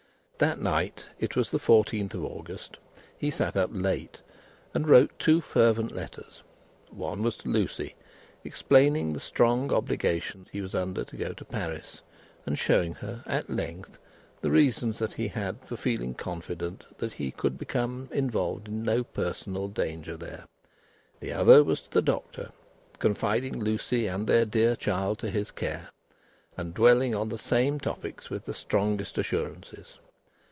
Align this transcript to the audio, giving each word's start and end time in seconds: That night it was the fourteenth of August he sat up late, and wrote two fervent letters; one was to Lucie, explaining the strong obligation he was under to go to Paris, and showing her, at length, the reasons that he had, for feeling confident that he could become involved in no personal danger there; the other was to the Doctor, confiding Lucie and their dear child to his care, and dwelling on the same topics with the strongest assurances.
That 0.37 0.59
night 0.59 1.05
it 1.19 1.35
was 1.35 1.51
the 1.51 1.59
fourteenth 1.59 2.15
of 2.15 2.25
August 2.25 2.77
he 3.15 3.29
sat 3.29 3.55
up 3.55 3.69
late, 3.71 4.21
and 4.73 4.87
wrote 4.89 5.11
two 5.19 5.39
fervent 5.39 5.91
letters; 5.91 6.41
one 6.89 7.21
was 7.21 7.37
to 7.37 7.47
Lucie, 7.47 7.93
explaining 8.43 9.13
the 9.13 9.19
strong 9.19 9.71
obligation 9.71 10.47
he 10.51 10.59
was 10.59 10.73
under 10.73 11.03
to 11.03 11.15
go 11.15 11.33
to 11.33 11.45
Paris, 11.45 12.01
and 12.43 12.57
showing 12.57 12.95
her, 12.95 13.21
at 13.27 13.51
length, 13.51 13.99
the 14.41 14.49
reasons 14.49 14.97
that 14.97 15.13
he 15.13 15.27
had, 15.27 15.57
for 15.63 15.77
feeling 15.77 16.15
confident 16.15 16.85
that 16.97 17.13
he 17.13 17.29
could 17.29 17.55
become 17.59 18.09
involved 18.11 18.67
in 18.67 18.81
no 18.81 19.03
personal 19.03 19.67
danger 19.67 20.17
there; 20.17 20.45
the 21.19 21.31
other 21.31 21.63
was 21.63 21.81
to 21.81 21.89
the 21.91 22.01
Doctor, 22.01 22.51
confiding 22.97 23.59
Lucie 23.59 24.07
and 24.07 24.25
their 24.25 24.45
dear 24.45 24.75
child 24.75 25.19
to 25.19 25.29
his 25.29 25.51
care, 25.51 25.89
and 26.57 26.73
dwelling 26.73 27.13
on 27.13 27.29
the 27.29 27.37
same 27.37 27.79
topics 27.79 28.31
with 28.31 28.45
the 28.45 28.55
strongest 28.55 29.19
assurances. 29.19 29.99